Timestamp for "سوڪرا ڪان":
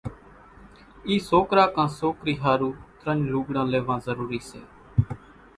1.29-1.87